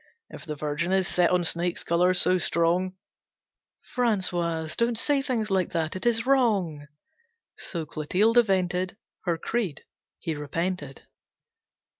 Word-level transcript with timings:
If 0.31 0.45
the 0.45 0.55
Virgin 0.55 0.91
is 0.91 1.07
set 1.07 1.29
on 1.29 1.43
snake's 1.43 1.83
colours 1.83 2.19
so 2.19 2.39
strong," 2.39 2.95
"Francois, 3.93 4.67
don't 4.75 4.97
say 4.97 5.21
things 5.21 5.51
like 5.51 5.73
that, 5.73 5.95
it 5.95 6.07
is 6.07 6.25
wrong." 6.25 6.87
So 7.59 7.85
Clotilde 7.85 8.43
vented 8.47 8.97
Her 9.25 9.37
creed. 9.37 9.83
He 10.17 10.33
repented. 10.33 11.03